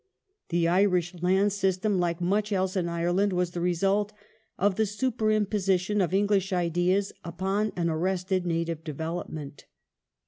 [0.49, 4.11] The Irish land system, like much else in Ireland, was the result
[4.57, 9.67] of the super imposition of English ideas upon an arrested native development.